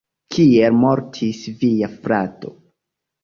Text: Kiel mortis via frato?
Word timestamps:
Kiel 0.35 0.77
mortis 0.83 1.43
via 1.59 1.91
frato? 2.07 2.53